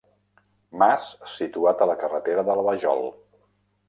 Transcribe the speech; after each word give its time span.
Mas 0.83 1.03
situat 1.33 1.83
a 1.83 1.87
la 1.91 1.97
carretera 2.05 2.47
de 2.47 2.57
la 2.61 2.65
Vajol. 2.69 3.05